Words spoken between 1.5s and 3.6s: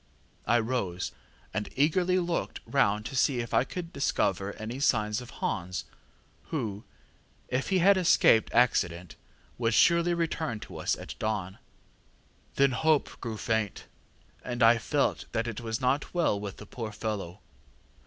and eagerly looked round to see if